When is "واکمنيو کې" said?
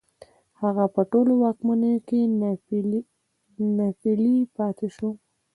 1.43-2.19